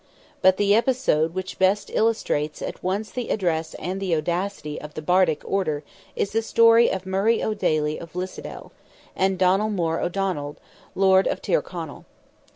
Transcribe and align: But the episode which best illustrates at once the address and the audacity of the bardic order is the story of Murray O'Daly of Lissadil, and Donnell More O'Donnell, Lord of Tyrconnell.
But 0.41 0.57
the 0.57 0.73
episode 0.73 1.35
which 1.35 1.59
best 1.59 1.91
illustrates 1.93 2.63
at 2.63 2.81
once 2.81 3.11
the 3.11 3.29
address 3.29 3.75
and 3.75 3.99
the 3.99 4.15
audacity 4.15 4.81
of 4.81 4.95
the 4.95 5.01
bardic 5.03 5.43
order 5.45 5.83
is 6.15 6.31
the 6.31 6.41
story 6.41 6.89
of 6.91 7.05
Murray 7.05 7.43
O'Daly 7.43 7.99
of 7.99 8.13
Lissadil, 8.13 8.71
and 9.15 9.37
Donnell 9.37 9.69
More 9.69 9.99
O'Donnell, 10.01 10.57
Lord 10.95 11.27
of 11.27 11.39
Tyrconnell. 11.39 12.05